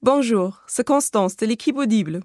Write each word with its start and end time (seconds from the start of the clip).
Bonjour, 0.00 0.62
c'est 0.68 0.86
Constance 0.86 1.36
de 1.36 1.44
l'équipe 1.44 1.76
Audible. 1.76 2.20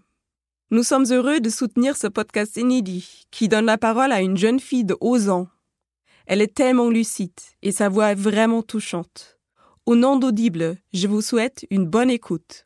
Nous 0.69 0.83
sommes 0.83 1.05
heureux 1.09 1.39
de 1.39 1.49
soutenir 1.49 1.97
ce 1.97 2.05
podcast 2.05 2.55
inédit 2.55 3.25
qui 3.31 3.47
donne 3.47 3.65
la 3.65 3.79
parole 3.79 4.11
à 4.11 4.21
une 4.21 4.37
jeune 4.37 4.59
fille 4.59 4.85
de 4.85 4.95
11 5.01 5.29
ans. 5.29 5.47
Elle 6.27 6.43
est 6.43 6.53
tellement 6.53 6.89
lucide 6.89 7.31
et 7.63 7.71
sa 7.71 7.89
voix 7.89 8.11
est 8.11 8.15
vraiment 8.15 8.61
touchante. 8.61 9.39
Au 9.87 9.95
nom 9.95 10.17
d'Audible, 10.17 10.77
je 10.93 11.07
vous 11.07 11.23
souhaite 11.23 11.65
une 11.71 11.87
bonne 11.87 12.11
écoute. 12.11 12.62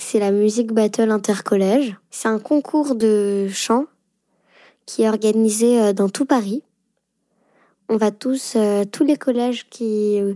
C'est 0.00 0.18
la 0.18 0.30
Music 0.30 0.72
Battle 0.72 1.10
Intercollège. 1.10 1.96
C'est 2.10 2.28
un 2.28 2.38
concours 2.38 2.94
de 2.94 3.48
chant 3.48 3.86
qui 4.84 5.02
est 5.02 5.08
organisé 5.08 5.80
euh, 5.80 5.92
dans 5.94 6.10
tout 6.10 6.26
Paris. 6.26 6.62
On 7.88 7.96
va 7.96 8.10
tous, 8.10 8.56
euh, 8.56 8.84
tous 8.84 9.04
les 9.04 9.16
collèges 9.16 9.66
qui, 9.70 10.20
euh, 10.20 10.34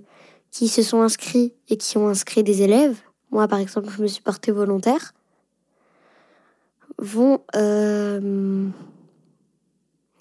qui 0.50 0.68
se 0.68 0.82
sont 0.82 1.02
inscrits 1.02 1.52
et 1.68 1.76
qui 1.76 1.98
ont 1.98 2.08
inscrit 2.08 2.42
des 2.42 2.62
élèves, 2.62 2.96
moi 3.30 3.46
par 3.48 3.58
exemple 3.58 3.90
je 3.94 4.00
me 4.02 4.06
suis 4.06 4.22
portée 4.22 4.50
volontaire, 4.50 5.12
vont, 6.96 7.42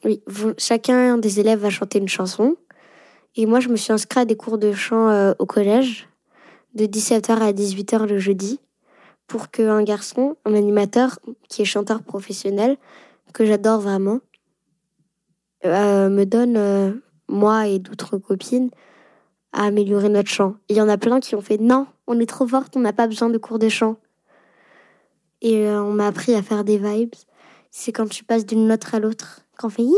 oui, 0.03 0.21
chacun 0.57 1.17
des 1.17 1.39
élèves 1.39 1.59
va 1.59 1.69
chanter 1.69 1.99
une 1.99 2.09
chanson. 2.09 2.57
Et 3.35 3.45
moi 3.45 3.61
je 3.61 3.69
me 3.69 3.77
suis 3.77 3.93
inscrite 3.93 4.17
à 4.17 4.25
des 4.25 4.35
cours 4.35 4.57
de 4.57 4.73
chant 4.73 5.33
au 5.39 5.45
collège 5.45 6.09
de 6.75 6.85
17h 6.85 7.31
à 7.31 7.53
18h 7.53 8.05
le 8.05 8.19
jeudi 8.19 8.59
pour 9.27 9.51
qu'un 9.51 9.83
garçon, 9.83 10.37
un 10.45 10.55
animateur 10.55 11.19
qui 11.49 11.61
est 11.61 11.65
chanteur 11.65 12.01
professionnel, 12.01 12.77
que 13.33 13.45
j'adore 13.45 13.81
vraiment, 13.81 14.19
euh, 15.65 16.09
me 16.09 16.25
donne, 16.25 16.55
euh, 16.57 16.93
moi 17.27 17.67
et 17.67 17.79
d'autres 17.79 18.17
copines, 18.17 18.69
à 19.51 19.65
améliorer 19.65 20.09
notre 20.09 20.29
chant. 20.29 20.55
Il 20.69 20.77
y 20.77 20.81
en 20.81 20.89
a 20.89 20.97
plein 20.97 21.19
qui 21.19 21.35
ont 21.35 21.41
fait 21.41 21.57
non, 21.57 21.87
on 22.07 22.19
est 22.19 22.25
trop 22.25 22.47
forte, 22.47 22.77
on 22.77 22.79
n'a 22.79 22.93
pas 22.93 23.07
besoin 23.07 23.29
de 23.29 23.37
cours 23.37 23.59
de 23.59 23.69
chant. 23.69 23.97
Et 25.41 25.67
euh, 25.67 25.83
on 25.83 25.91
m'a 25.93 26.07
appris 26.07 26.33
à 26.33 26.41
faire 26.41 26.63
des 26.63 26.77
vibes. 26.77 27.13
C'est 27.69 27.91
quand 27.91 28.09
tu 28.09 28.23
passes 28.23 28.45
d'une 28.45 28.67
note 28.67 28.93
à 28.93 28.99
l'autre, 28.99 29.41
qu'on 29.59 29.69
fait. 29.69 29.83
Il 29.83 29.93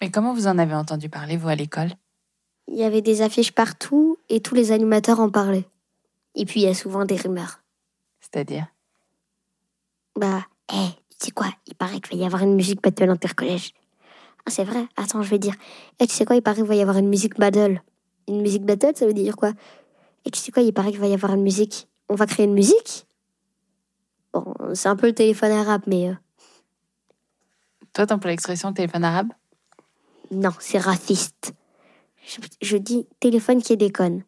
Mais 0.00 0.10
comment 0.10 0.32
vous 0.32 0.46
en 0.46 0.58
avez 0.58 0.74
entendu 0.74 1.08
parler, 1.08 1.36
vous, 1.36 1.48
à 1.48 1.54
l'école? 1.54 1.90
Y 2.68 2.82
avait 2.82 3.02
des 3.02 3.20
affiches 3.22 3.52
partout 3.52 4.16
et 4.28 4.40
tous 4.40 4.54
les 4.54 4.72
animateurs 4.72 5.20
en 5.20 5.28
parlaient. 5.28 5.68
Et 6.34 6.44
puis 6.44 6.60
il 6.60 6.64
y 6.64 6.68
a 6.68 6.74
souvent 6.74 7.04
des 7.04 7.16
rumeurs. 7.16 7.60
C'est-à-dire? 8.20 8.66
Bah, 10.16 10.46
hé, 10.72 10.88
tu 11.18 11.26
sais 11.26 11.30
quoi? 11.30 11.48
Il 11.66 11.74
paraît 11.74 12.00
qu'il 12.00 12.16
va 12.16 12.22
y 12.22 12.26
avoir 12.26 12.42
une 12.42 12.54
musique 12.54 12.82
battle 12.82 13.10
intercollège. 13.10 13.72
Ah, 14.46 14.50
c'est 14.50 14.64
vrai? 14.64 14.86
Attends, 14.96 15.22
je 15.22 15.30
vais 15.30 15.38
dire. 15.38 15.54
Eh, 16.00 16.06
tu 16.06 16.14
sais 16.14 16.24
quoi? 16.24 16.36
Il 16.36 16.42
paraît 16.42 16.56
qu'il 16.56 16.66
va 16.66 16.74
y 16.74 16.82
avoir 16.82 16.98
une 16.98 17.08
musique 17.08 17.38
battle. 17.38 17.82
Une 18.28 18.42
musique 18.42 18.64
battle, 18.64 18.92
ça 18.94 19.06
veut 19.06 19.14
dire 19.14 19.36
quoi? 19.36 19.52
Et 20.24 20.30
tu 20.30 20.38
sais 20.38 20.52
quoi? 20.52 20.62
Il 20.62 20.72
paraît 20.72 20.90
qu'il 20.90 21.00
va 21.00 21.06
y 21.06 21.14
avoir 21.14 21.34
une 21.34 21.42
musique. 21.42 21.88
On 22.08 22.14
va 22.14 22.26
créer 22.26 22.46
une 22.46 22.54
musique? 22.54 23.06
Bon, 24.32 24.54
c'est 24.74 24.88
un 24.88 24.96
peu 24.96 25.06
le 25.06 25.14
téléphone 25.14 25.52
arabe, 25.52 25.82
mais 25.86 26.08
euh, 26.08 26.14
Toi, 27.92 28.06
t'emploies 28.06 28.32
l'expression 28.32 28.72
téléphone 28.72 29.04
arabe? 29.04 29.28
Non, 30.30 30.50
c'est 30.58 30.78
raciste. 30.78 31.54
Je, 32.26 32.40
je 32.60 32.76
dis 32.76 33.06
téléphone 33.20 33.62
qui 33.62 33.76
déconne. 33.76 34.24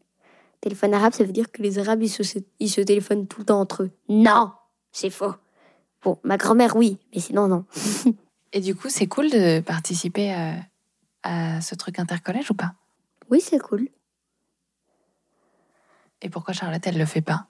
Téléphone 0.60 0.94
arabe, 0.94 1.12
ça 1.12 1.24
veut 1.24 1.32
dire 1.32 1.50
que 1.52 1.62
les 1.62 1.78
Arabes, 1.78 2.02
ils 2.02 2.08
se, 2.08 2.22
ils 2.58 2.70
se 2.70 2.80
téléphonent 2.80 3.26
tout 3.26 3.40
le 3.40 3.46
temps 3.46 3.60
entre 3.60 3.84
eux. 3.84 3.90
Non 4.08 4.52
C'est 4.92 5.10
faux. 5.10 5.34
Bon, 6.02 6.18
ma 6.22 6.36
grand-mère, 6.36 6.76
oui, 6.76 6.98
mais 7.14 7.20
sinon, 7.20 7.48
non. 7.48 7.64
Et 8.52 8.60
du 8.60 8.74
coup, 8.74 8.88
c'est 8.88 9.06
cool 9.06 9.28
de 9.30 9.60
participer 9.60 10.32
à, 10.32 10.54
à 11.22 11.60
ce 11.60 11.74
truc 11.74 11.98
intercollège 11.98 12.50
ou 12.50 12.54
pas? 12.54 12.74
Oui, 13.30 13.40
c'est 13.40 13.58
cool. 13.58 13.88
Et 16.22 16.30
pourquoi 16.30 16.54
Charlotte, 16.54 16.82
elle 16.86 16.98
le 16.98 17.04
fait 17.04 17.20
pas? 17.20 17.46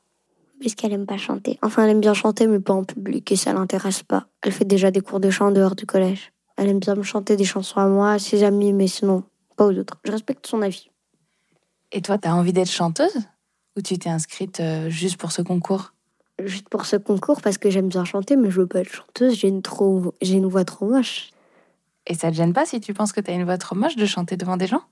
Puisqu'elle 0.59 0.93
aime 0.93 1.07
pas 1.07 1.19
chanter. 1.19 1.59
Enfin, 1.63 1.85
elle 1.85 1.91
aime 1.91 2.01
bien 2.01 2.15
chanter, 2.15 2.47
mais 2.47 2.61
pas 2.61 2.73
en 2.73 2.85
public, 2.85 3.31
et 3.31 3.37
ça 3.37 3.53
l'intéresse 3.53 4.03
pas. 4.03 4.27
Elle 4.43 4.53
fait 4.53 4.65
déjà 4.65 4.91
des 4.91 5.03
cours 5.03 5.21
de 5.21 5.31
chant 5.31 5.49
en 5.49 5.53
dehors 5.53 5.77
du 5.77 5.85
collège. 5.85 6.33
Elle 6.57 6.71
aime 6.71 6.79
bien 6.79 6.95
me 6.95 7.03
chanter 7.03 7.37
des 7.37 7.45
chansons 7.45 7.79
à 7.79 7.87
moi, 7.87 8.13
à 8.13 8.19
ses 8.19 8.43
amis, 8.43 8.73
mais 8.73 8.87
sinon, 8.87 9.23
pas 9.57 9.67
aux 9.67 9.79
autres. 9.79 9.99
Je 10.05 10.13
respecte 10.13 10.47
son 10.47 10.63
avis. 10.63 10.91
Et 11.93 12.03
toi, 12.03 12.19
t'as 12.19 12.33
envie 12.33 12.53
d'être 12.53 12.71
chanteuse 12.71 13.17
Ou 13.77 13.83
tu 13.83 13.99
t'es 13.99 14.11
inscrite 14.11 14.61
euh, 14.61 14.91
juste 14.91 15.19
pour 15.19 15.33
ce 15.33 15.43
concours? 15.43 15.93
Juste 16.45 16.69
pour 16.69 16.85
ce 16.85 16.97
concours, 16.97 17.41
parce 17.41 17.57
que 17.57 17.71
j'aime 17.71 17.89
bien 17.89 18.05
chanter, 18.05 18.37
mais 18.37 18.51
je 18.51 18.61
veux 18.61 18.67
pas 18.67 18.81
être 18.81 18.93
chanteuse, 18.93 19.35
j'ai 19.35 19.49
une, 19.49 19.63
trop... 19.63 20.15
j'ai 20.21 20.35
une 20.35 20.47
voix 20.47 20.65
trop 20.65 20.87
moche. 20.87 21.31
Et 22.07 22.15
ça 22.15 22.31
te 22.31 22.37
gêne 22.37 22.53
pas 22.53 22.67
si 22.67 22.81
tu 22.81 22.93
penses 22.93 23.13
que 23.13 23.21
t'as 23.21 23.33
une 23.33 23.45
voix 23.45 23.59
trop 23.59 23.75
moche 23.75 23.97
de 23.97 24.05
chanter 24.05 24.37
devant 24.37 24.57
des 24.57 24.67
gens? 24.67 24.83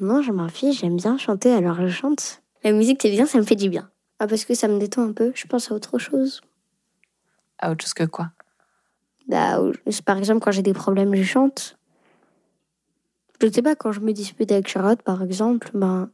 Non, 0.00 0.22
je 0.22 0.32
m'en 0.32 0.48
fiche, 0.48 0.80
j'aime 0.80 0.96
bien 0.96 1.18
chanter, 1.18 1.52
alors 1.52 1.76
je 1.76 1.88
chante. 1.88 2.42
La 2.64 2.72
musique, 2.72 3.00
c'est 3.02 3.10
bien, 3.10 3.26
ça 3.26 3.38
me 3.38 3.44
fait 3.44 3.56
du 3.56 3.68
bien. 3.68 3.90
Ah, 4.18 4.26
parce 4.26 4.44
que 4.44 4.54
ça 4.54 4.68
me 4.68 4.78
détend 4.78 5.02
un 5.02 5.12
peu, 5.12 5.32
je 5.34 5.46
pense 5.46 5.70
à 5.70 5.74
autre 5.74 5.98
chose. 5.98 6.40
À 7.58 7.70
autre 7.70 7.84
chose 7.84 7.94
que 7.94 8.04
quoi? 8.04 8.30
Bah, 9.28 9.60
par 10.04 10.16
exemple, 10.16 10.40
quand 10.40 10.52
j'ai 10.52 10.62
des 10.62 10.72
problèmes, 10.72 11.14
je 11.14 11.22
chante. 11.22 11.76
Je 13.42 13.50
sais 13.50 13.60
pas, 13.60 13.74
quand 13.74 13.90
je 13.90 13.98
me 13.98 14.12
dispute 14.12 14.52
avec 14.52 14.68
Charlotte, 14.68 15.02
par 15.02 15.20
exemple, 15.20 15.68
ben, 15.74 16.08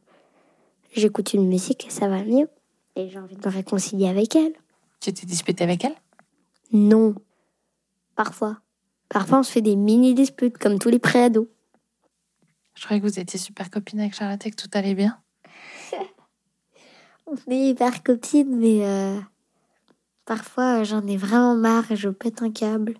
j'écoute 0.95 1.35
une 1.35 1.47
musique 1.47 1.85
et 1.85 1.91
ça 1.91 2.07
va 2.07 2.23
mieux. 2.23 2.49
Et 2.95 3.07
j'ai 3.07 3.19
envie 3.19 3.35
de 3.35 3.47
me 3.47 3.53
réconcilier 3.53 4.07
avec 4.07 4.35
elle. 4.35 4.53
Tu 4.99 5.13
t'es 5.13 5.27
disputée 5.27 5.63
avec 5.63 5.85
elle? 5.85 5.93
Non. 6.71 7.13
Parfois. 8.15 8.57
Parfois, 9.09 9.39
on 9.39 9.43
se 9.43 9.51
fait 9.51 9.61
des 9.61 9.75
mini-disputes, 9.75 10.57
comme 10.57 10.79
tous 10.79 10.89
les 10.89 10.97
préados. 10.97 11.47
Je 12.73 12.83
croyais 12.85 12.99
que 12.99 13.05
vous 13.05 13.19
étiez 13.19 13.37
super 13.39 13.69
copine 13.69 13.99
avec 13.99 14.15
Charlotte 14.15 14.43
et 14.47 14.49
que 14.49 14.55
tout 14.55 14.69
allait 14.73 14.95
bien. 14.95 15.19
On 17.27 17.51
est 17.51 17.69
hyper 17.69 18.01
copines, 18.01 18.57
mais 18.57 18.87
euh, 18.87 19.19
parfois, 20.25 20.83
j'en 20.83 21.05
ai 21.05 21.15
vraiment 21.15 21.55
marre 21.55 21.91
et 21.91 21.95
je 21.95 22.09
pète 22.09 22.41
un 22.41 22.51
câble. 22.51 22.95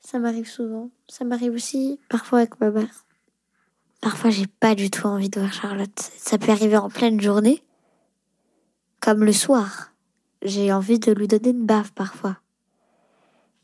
Ça 0.00 0.18
m'arrive 0.18 0.48
souvent. 0.48 0.90
Ça 1.08 1.24
m'arrive 1.24 1.52
aussi 1.52 2.00
parfois 2.08 2.40
avec 2.40 2.60
ma 2.60 2.70
mère. 2.70 3.06
Parfois, 4.00 4.30
j'ai 4.30 4.46
pas 4.46 4.74
du 4.74 4.90
tout 4.90 5.06
envie 5.06 5.28
de 5.28 5.40
voir 5.40 5.52
Charlotte. 5.52 6.10
Ça 6.16 6.38
peut 6.38 6.50
arriver 6.50 6.76
en 6.76 6.88
pleine 6.88 7.20
journée, 7.20 7.62
comme 9.00 9.24
le 9.24 9.32
soir. 9.32 9.92
J'ai 10.42 10.72
envie 10.72 10.98
de 10.98 11.12
lui 11.12 11.28
donner 11.28 11.50
une 11.50 11.66
baffe 11.66 11.92
parfois. 11.92 12.38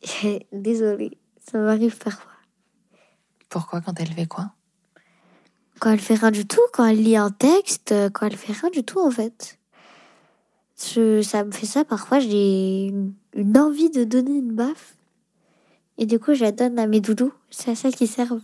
Désolée, 0.52 1.16
ça 1.50 1.58
m'arrive 1.58 1.96
parfois. 1.96 2.32
Pourquoi 3.48 3.80
quand 3.80 3.98
elle 3.98 4.12
fait 4.12 4.26
quoi? 4.26 4.52
Quand 5.78 5.90
elle 5.90 6.00
fait 6.00 6.14
rien 6.14 6.30
du 6.30 6.46
tout, 6.46 6.60
quand 6.72 6.84
elle 6.84 7.02
lit 7.02 7.16
un 7.16 7.30
texte, 7.30 7.92
euh, 7.92 8.10
quand 8.10 8.26
elle 8.26 8.36
fait 8.36 8.52
rien 8.52 8.70
du 8.70 8.82
tout 8.82 9.00
en 9.00 9.10
fait. 9.10 9.58
Je, 10.78 11.22
ça 11.22 11.44
me 11.44 11.52
fait 11.52 11.66
ça 11.66 11.84
parfois, 11.84 12.18
j'ai 12.18 12.92
une 13.34 13.58
envie 13.58 13.88
de 13.88 14.04
donner 14.04 14.32
une 14.32 14.52
baffe. 14.52 14.96
Et 15.98 16.06
du 16.06 16.18
coup, 16.18 16.34
je 16.34 16.44
la 16.44 16.52
donne 16.52 16.78
à 16.78 16.86
mes 16.86 17.00
doudous. 17.00 17.32
C'est 17.50 17.70
à 17.70 17.74
ça 17.74 17.90
qu'ils 17.90 18.08
servent. 18.08 18.42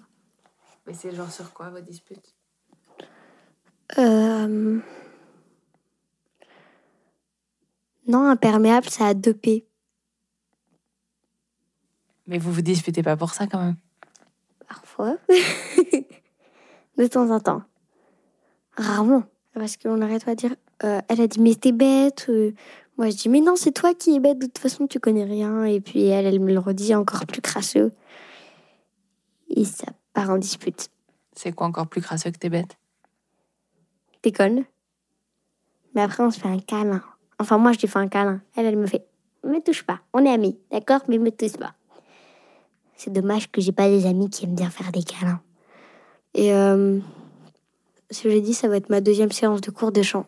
Mais 0.87 0.95
c'est 0.95 1.15
genre 1.15 1.31
sur 1.31 1.53
quoi 1.53 1.71
vos 1.71 1.81
disputes? 1.81 2.35
Euh... 3.99 4.79
Non, 8.09 8.27
imperméable, 8.29 8.89
ça 8.89 9.09
a 9.09 9.15
deux 9.15 9.35
P. 9.35 9.67
Mais 12.27 12.39
vous 12.39 12.53
vous 12.53 12.63
disputez 12.63 13.03
pas 13.03 13.17
pour 13.17 13.35
ça 13.35 13.47
quand 13.47 13.63
même 13.63 13.77
Parfois. 14.67 15.17
de 16.99 17.07
temps 17.07 17.31
en 17.31 17.41
temps. 17.41 17.63
Rarement. 18.77 19.25
Parce 19.55 19.77
qu'on 19.77 20.01
arrête 20.01 20.25
pas 20.25 20.35
de 20.35 20.41
dire, 20.41 20.57
euh, 20.85 21.01
elle 21.09 21.21
a 21.21 21.27
dit, 21.27 21.41
mais 21.41 21.55
t'es 21.55 21.73
bête. 21.73 22.27
euh. 22.31 22.55
Moi, 23.03 23.11
je 23.11 23.17
dis, 23.17 23.29
mais 23.29 23.41
non, 23.41 23.57
c'est 23.57 23.73
toi 23.73 23.95
qui 23.95 24.15
es 24.15 24.21
bête. 24.21 24.39
De 24.39 24.47
toute 24.47 24.59
façon, 24.59 24.87
tu 24.87 25.01
connais 25.01 25.25
rien. 25.25 25.65
Et 25.65 25.81
puis, 25.81 26.07
elle, 26.07 26.25
elle 26.25 26.39
me 26.39 26.53
le 26.53 26.61
redit 26.61 26.95
encore 26.95 27.27
plus 27.27 27.41
crasseux. 27.41 27.91
Et 29.49 29.65
ça 29.65 29.87
part 30.13 30.31
en 30.31 30.39
dispute. 30.39 30.89
C'est 31.35 31.51
quoi 31.51 31.67
encore 31.67 31.89
plus 31.89 32.01
crasseux 32.01 32.31
que 32.31 32.39
t'es 32.39 32.49
bête? 32.49 32.79
T'es 34.23 34.31
conne 34.31 34.63
Mais 35.97 36.03
après, 36.03 36.23
on 36.23 36.31
se 36.31 36.39
fait 36.39 36.47
un 36.47 36.61
câlin. 36.61 37.03
Enfin, 37.41 37.59
moi, 37.59 37.73
je 37.73 37.81
lui 37.81 37.89
fais 37.89 37.99
un 37.99 38.07
câlin. 38.07 38.41
Elle, 38.55 38.67
elle 38.67 38.79
me 38.79 38.87
fait 38.87 39.05
Me 39.43 39.59
touche 39.59 39.83
pas. 39.83 39.99
On 40.13 40.25
est 40.25 40.31
amis, 40.31 40.57
d'accord? 40.71 41.01
Mais 41.09 41.19
me 41.19 41.33
touche 41.33 41.57
pas. 41.57 41.75
C'est 42.95 43.13
dommage 43.13 43.51
que 43.51 43.61
j'ai 43.61 43.73
pas 43.73 43.89
des 43.89 44.07
amis 44.07 44.31
qui 44.31 44.45
aiment 44.45 44.55
bien 44.55 44.71
faire 44.71 44.93
des 44.93 45.03
câlins. 45.03 45.41
Et 46.35 46.55
euh, 46.55 47.01
ce 48.13 48.31
jeudi, 48.31 48.55
ça 48.55 48.69
va 48.69 48.77
être 48.77 48.91
ma 48.91 49.01
deuxième 49.01 49.33
séance 49.33 49.61
de 49.61 49.73
cours 49.73 49.91
de 49.91 50.03
chant. 50.03 50.27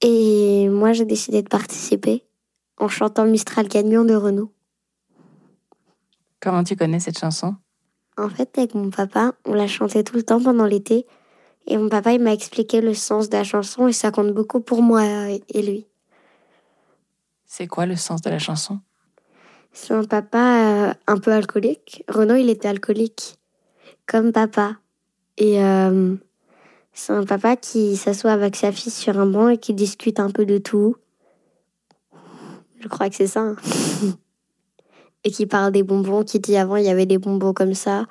Et 0.00 0.68
moi, 0.68 0.92
j'ai 0.92 1.04
décidé 1.04 1.42
de 1.42 1.48
participer 1.48 2.24
en 2.78 2.88
chantant 2.88 3.24
Mistral 3.24 3.68
Gagnant 3.68 4.04
de 4.04 4.14
Renault. 4.14 4.52
Comment 6.40 6.64
tu 6.64 6.76
connais 6.76 7.00
cette 7.00 7.18
chanson? 7.18 7.54
En 8.16 8.28
fait, 8.28 8.58
avec 8.58 8.74
mon 8.74 8.90
papa, 8.90 9.32
on 9.44 9.54
l'a 9.54 9.66
chantait 9.66 10.04
tout 10.04 10.16
le 10.16 10.22
temps 10.22 10.40
pendant 10.40 10.66
l'été. 10.66 11.06
Et 11.66 11.78
mon 11.78 11.88
papa, 11.88 12.12
il 12.12 12.20
m'a 12.20 12.32
expliqué 12.32 12.80
le 12.80 12.94
sens 12.94 13.28
de 13.30 13.36
la 13.36 13.44
chanson 13.44 13.88
et 13.88 13.92
ça 13.92 14.10
compte 14.10 14.32
beaucoup 14.32 14.60
pour 14.60 14.82
moi 14.82 15.02
et 15.04 15.62
lui. 15.62 15.86
C'est 17.46 17.66
quoi 17.66 17.86
le 17.86 17.96
sens 17.96 18.20
de 18.20 18.30
la 18.30 18.38
chanson? 18.38 18.80
C'est 19.72 19.94
un 19.94 20.04
papa 20.04 20.88
euh, 20.88 20.94
un 21.06 21.18
peu 21.18 21.32
alcoolique. 21.32 22.04
Renaud, 22.08 22.36
il 22.36 22.50
était 22.50 22.68
alcoolique, 22.68 23.38
comme 24.06 24.32
papa. 24.32 24.76
Et 25.36 25.62
euh, 25.62 26.14
c'est 26.94 27.12
un 27.12 27.24
papa 27.24 27.56
qui 27.56 27.96
s'assoit 27.96 28.32
avec 28.32 28.54
sa 28.54 28.72
fille 28.72 28.92
sur 28.92 29.18
un 29.18 29.26
banc 29.26 29.48
et 29.48 29.58
qui 29.58 29.74
discute 29.74 30.20
un 30.20 30.30
peu 30.30 30.46
de 30.46 30.58
tout. 30.58 30.96
Je 32.80 32.88
crois 32.88 33.10
que 33.10 33.16
c'est 33.16 33.26
ça. 33.26 33.40
hein. 33.40 33.56
et 35.24 35.30
qui 35.30 35.46
parle 35.46 35.72
des 35.72 35.82
bonbons, 35.82 36.22
qui 36.22 36.38
dit 36.38 36.56
avant 36.56 36.76
il 36.76 36.84
y 36.84 36.90
avait 36.90 37.06
des 37.06 37.18
bonbons 37.18 37.52
comme 37.52 37.74
ça. 37.74 38.06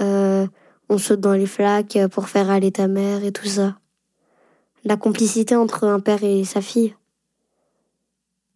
Euh, 0.00 0.46
on 0.88 0.96
saute 0.96 1.20
dans 1.20 1.34
les 1.34 1.46
flaques 1.46 1.98
pour 2.12 2.28
faire 2.28 2.48
aller 2.50 2.72
ta 2.72 2.88
mère 2.88 3.24
et 3.24 3.32
tout 3.32 3.46
ça. 3.46 3.78
La 4.84 4.96
complicité 4.96 5.54
entre 5.56 5.84
un 5.84 6.00
père 6.00 6.22
et 6.24 6.44
sa 6.44 6.62
fille. 6.62 6.94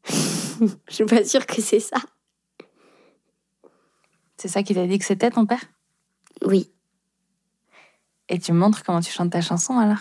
Je 0.09 0.95
suis 0.95 1.05
pas 1.05 1.25
sûre 1.25 1.45
que 1.45 1.61
c'est 1.61 1.81
ça. 1.81 1.99
C'est 4.39 4.49
ça 4.49 4.63
qui 4.63 4.75
t'a 4.75 4.87
dit 4.87 4.99
que 4.99 5.05
c'était 5.05 5.31
ton 5.31 5.45
père? 5.45 5.63
Oui. 6.45 6.71
Et 8.33 8.39
tu 8.39 8.53
me 8.53 8.59
montres 8.59 8.83
comment 8.83 9.03
tu 9.03 9.13
chantes 9.13 9.31
ta 9.31 9.43
chanson 9.43 9.79
alors 9.79 9.99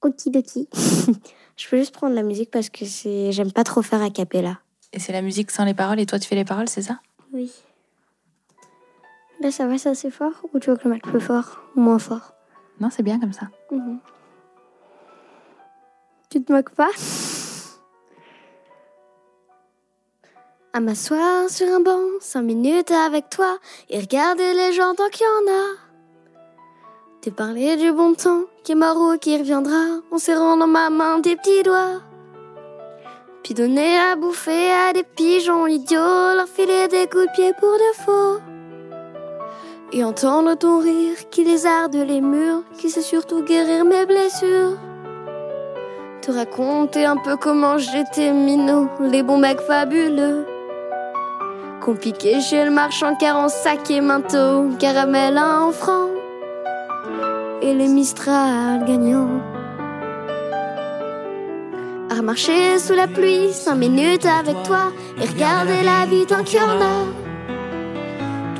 Okidoki. 0.00 0.68
Je 1.56 1.68
peux 1.68 1.76
juste 1.76 1.94
prendre 1.94 2.14
la 2.14 2.22
musique 2.22 2.50
parce 2.50 2.70
que 2.70 2.86
c'est 2.86 3.30
j'aime 3.30 3.52
pas 3.52 3.62
trop 3.62 3.82
faire 3.82 4.02
a 4.02 4.08
cappella. 4.08 4.58
Et 4.94 4.98
c'est 4.98 5.12
la 5.12 5.20
musique 5.20 5.50
sans 5.50 5.64
les 5.66 5.74
paroles 5.74 6.00
et 6.00 6.06
toi 6.06 6.18
tu 6.18 6.26
fais 6.26 6.34
les 6.34 6.46
paroles, 6.46 6.68
c'est 6.68 6.80
ça? 6.80 6.98
Oui. 7.32 7.52
Là 9.40 9.50
ça 9.50 9.66
va, 9.66 9.76
c'est 9.76 9.90
assez 9.90 10.10
fort 10.10 10.32
ou 10.54 10.58
tu 10.58 10.70
veux 10.70 10.76
que 10.76 10.82
je 10.84 10.88
le 10.88 10.94
mette 10.94 11.02
plus 11.02 11.20
fort 11.20 11.60
ou 11.76 11.80
moins 11.80 11.98
fort? 11.98 12.32
Non, 12.80 12.88
c'est 12.90 13.02
bien 13.02 13.20
comme 13.20 13.34
ça. 13.34 13.50
Mhm. 13.70 13.98
Tu 16.30 16.42
te 16.42 16.50
moques 16.50 16.74
pas? 16.74 16.90
À 20.72 20.80
m'asseoir 20.80 21.50
sur 21.50 21.68
un 21.68 21.80
banc, 21.80 22.00
cinq 22.20 22.42
minutes 22.42 22.90
avec 22.90 23.28
toi 23.28 23.58
et 23.90 24.00
regarder 24.00 24.54
les 24.54 24.72
gens 24.72 24.94
tant 24.94 25.08
qu'il 25.10 25.26
y 25.26 25.50
en 25.50 25.52
a. 25.52 25.83
Te 27.24 27.30
parler 27.30 27.76
du 27.78 27.90
bon 27.90 28.12
temps 28.12 28.42
qui 28.64 28.72
est 28.72 28.74
mort 28.74 28.98
ou 28.98 29.16
qui 29.16 29.38
reviendra 29.38 30.02
en 30.12 30.18
serrant 30.18 30.58
dans 30.58 30.66
ma 30.66 30.90
main 30.90 31.22
tes 31.22 31.36
petits 31.36 31.62
doigts. 31.62 32.02
Puis 33.42 33.54
donner 33.54 33.96
à 33.96 34.14
bouffer 34.14 34.70
à 34.70 34.92
des 34.92 35.04
pigeons 35.04 35.66
idiots, 35.66 36.34
leur 36.36 36.46
filer 36.46 36.86
des 36.86 37.06
coups 37.06 37.24
de 37.26 37.32
pied 37.34 37.52
pour 37.58 37.72
de 37.72 38.04
faux. 38.04 38.40
Et 39.94 40.04
entendre 40.04 40.54
ton 40.54 40.80
rire 40.80 41.16
qui 41.30 41.44
lézarde 41.44 41.94
les 41.94 42.20
murs, 42.20 42.62
qui 42.76 42.90
sait 42.90 43.00
surtout 43.00 43.42
guérir 43.42 43.86
mes 43.86 44.04
blessures. 44.04 44.76
Te 46.20 46.30
raconter 46.30 47.06
un 47.06 47.16
peu 47.16 47.38
comment 47.38 47.78
j'étais 47.78 48.34
minot, 48.34 48.90
les 49.00 49.22
bons 49.22 49.38
mecs 49.38 49.62
fabuleux. 49.62 50.44
Compliqué 51.82 52.42
chez 52.42 52.66
le 52.66 52.70
marchand 52.70 53.16
car 53.18 53.38
en 53.38 53.48
sac 53.48 53.90
et 53.90 54.02
manteau, 54.02 54.68
caramel 54.78 55.38
à 55.38 55.60
un 55.60 55.72
franc. 55.72 56.13
Et 57.66 57.72
les 57.72 57.88
Mistral 57.88 58.84
gagnants. 58.84 59.40
À 62.10 62.20
marcher 62.20 62.78
sous 62.78 62.92
la 62.92 63.06
pluie, 63.06 63.54
cinq 63.54 63.76
minutes 63.76 64.26
avec 64.26 64.62
toi, 64.64 64.92
et 65.18 65.26
regarder 65.26 65.82
la 65.82 66.04
vie 66.04 66.26
y 66.28 66.58
en 66.60 66.78
a. 66.92 66.96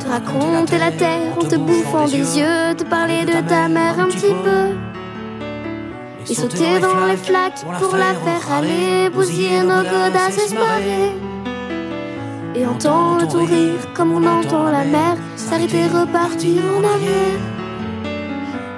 Te 0.01 0.09
raconter 0.09 0.79
la 0.79 0.91
terre 0.91 1.37
en 1.39 1.45
te 1.45 1.57
bouffant 1.57 2.07
des 2.07 2.39
yeux, 2.39 2.75
te 2.79 2.85
parler 2.85 3.27
de 3.27 3.47
ta 3.47 3.69
mère 3.69 4.01
un 4.01 4.07
petit 4.07 4.35
peu. 4.43 4.65
Et 6.31 6.35
sauter 6.35 6.81
dans 6.81 7.05
les 7.05 7.19
flaques 7.19 7.63
pour 7.79 7.95
la 7.97 8.15
faire 8.25 8.53
aller, 8.57 9.11
bousiller 9.11 9.61
nos 9.61 9.83
godasses 9.83 10.39
espoirées. 10.47 11.13
Et 12.55 12.67
entendre 12.67 13.29
ton 13.29 13.45
rire 13.45 13.85
comme 13.93 14.13
on 14.13 14.25
entend 14.27 14.71
la 14.71 14.85
mer 14.85 15.19
s'arrêter, 15.37 15.89
repartir 15.89 16.63
en 16.79 16.85
arrière. 16.85 17.54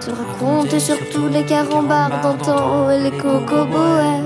Te 0.07 0.13
raconter 0.13 0.79
surtout 0.79 1.27
les 1.29 1.43
carambars 1.43 2.21
d'antan 2.23 2.89
et 2.91 3.01
les 3.01 3.11
cocoboères. 3.11 4.23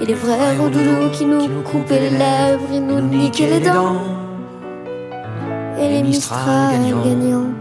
Et 0.00 0.06
les 0.06 0.14
vrais 0.14 0.56
redoulous 0.56 1.10
qui 1.12 1.26
nous 1.26 1.60
coupaient 1.60 2.00
les 2.00 2.16
lèvres 2.16 2.72
et 2.72 2.80
nous 2.80 3.02
niquaient 3.02 3.50
les 3.50 3.60
dents. 3.60 4.00
Et 5.78 5.86
les 5.86 6.02
Mistral 6.02 6.80
gagnants. 7.04 7.52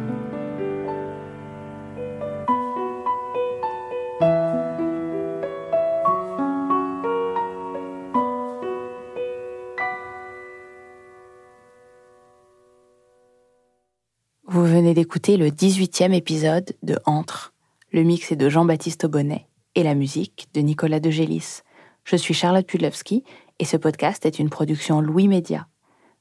D'écouter 14.93 15.37
le 15.37 15.47
18e 15.47 16.13
épisode 16.13 16.73
de 16.83 16.97
Entre. 17.05 17.53
Le 17.91 18.03
mix 18.03 18.31
est 18.31 18.35
de 18.35 18.49
Jean-Baptiste 18.49 19.05
Aubonnet 19.05 19.47
et 19.75 19.83
la 19.83 19.95
musique 19.95 20.47
de 20.53 20.61
Nicolas 20.61 20.99
de 20.99 21.09
Gélis. 21.09 21.61
Je 22.03 22.15
suis 22.15 22.33
Charlotte 22.33 22.65
Pudlowski 22.65 23.23
et 23.59 23.65
ce 23.65 23.77
podcast 23.77 24.25
est 24.25 24.39
une 24.39 24.49
production 24.49 25.01
Louis 25.01 25.27
Média. 25.27 25.67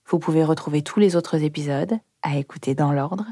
Vous 0.07 0.19
pouvez 0.19 0.45
retrouver 0.45 0.83
tous 0.83 1.01
les 1.01 1.17
autres 1.17 1.43
épisodes 1.43 1.99
à 2.23 2.37
écouter 2.37 2.75
dans 2.75 2.93
l'ordre 2.93 3.25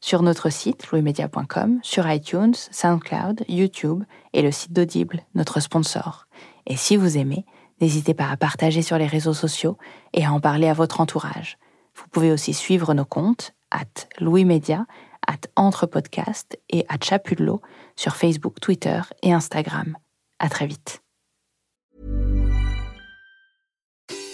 sur 0.00 0.22
notre 0.22 0.50
site 0.50 0.86
louismedia.com, 0.90 1.80
sur 1.82 2.10
iTunes, 2.10 2.54
SoundCloud, 2.70 3.44
YouTube 3.48 4.04
et 4.32 4.42
le 4.42 4.52
site 4.52 4.72
d'Audible, 4.72 5.22
notre 5.34 5.60
sponsor. 5.60 6.26
Et 6.66 6.76
si 6.76 6.96
vous 6.96 7.16
aimez, 7.16 7.46
n'hésitez 7.80 8.14
pas 8.14 8.28
à 8.28 8.36
partager 8.36 8.82
sur 8.82 8.98
les 8.98 9.06
réseaux 9.06 9.34
sociaux 9.34 9.78
et 10.12 10.24
à 10.24 10.32
en 10.32 10.40
parler 10.40 10.68
à 10.68 10.74
votre 10.74 11.00
entourage. 11.00 11.58
Vous 11.94 12.04
pouvez 12.10 12.32
aussi 12.32 12.52
suivre 12.52 12.92
nos 12.92 13.04
comptes 13.04 13.54
at 13.74 14.06
Louis 14.20 14.44
Média, 14.44 14.86
at 15.26 15.46
Entre 15.56 15.86
Podcast 15.86 16.56
et 16.70 16.86
at 16.88 17.00
Chapullo 17.00 17.60
sur 17.96 18.12
Facebook, 18.12 18.60
Twitter 18.60 19.02
et 19.22 19.30
Instagram. 19.30 19.94
À 20.38 20.48
très 20.48 20.66
vite. 20.66 21.00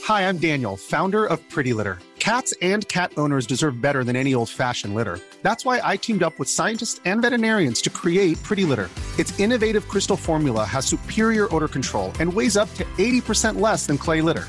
Hi, 0.05 0.23
I'm 0.29 0.39
Daniel, 0.39 0.77
founder 0.77 1.25
of 1.25 1.39
Pretty 1.51 1.73
Litter. 1.73 1.99
Cats 2.19 2.53
and 2.61 2.87
cat 2.89 3.13
owners 3.17 3.47
deserve 3.47 3.81
better 3.81 4.03
than 4.05 4.17
any 4.17 4.35
old 4.35 4.49
fashioned 4.49 4.95
litter. 4.95 5.21
That's 5.43 5.65
why 5.65 5.81
I 5.83 5.97
teamed 5.97 6.23
up 6.23 6.39
with 6.39 6.49
scientists 6.49 7.01
and 7.05 7.23
veterinarians 7.23 7.81
to 7.83 7.91
create 7.91 8.43
Pretty 8.43 8.65
Litter. 8.65 8.91
Its 9.19 9.39
innovative 9.39 9.89
crystal 9.89 10.17
formula 10.17 10.65
has 10.65 10.85
superior 10.85 11.55
odor 11.55 11.69
control 11.69 12.13
and 12.19 12.33
weighs 12.33 12.57
up 12.57 12.73
to 12.75 12.85
80% 12.99 13.61
less 13.61 13.87
than 13.87 13.97
clay 13.97 14.21
litter. 14.21 14.49